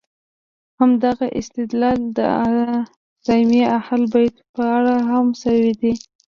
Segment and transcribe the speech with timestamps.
[0.79, 2.19] همدغه استدلال د
[3.35, 5.93] ائمه اهل بیت په اړه هم شوی دی.